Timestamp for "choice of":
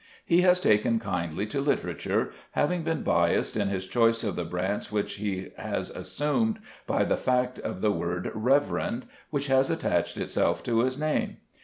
3.85-4.35